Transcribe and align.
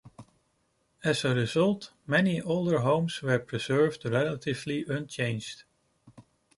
As 1.03 1.23
a 1.23 1.35
result, 1.35 1.91
many 2.07 2.41
older 2.41 2.79
homes 2.79 3.21
were 3.21 3.37
preserved 3.37 4.03
relatively 4.03 4.83
unchanged. 4.87 5.63